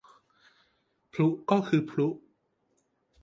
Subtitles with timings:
[1.11, 2.07] พลุก็คือพลุ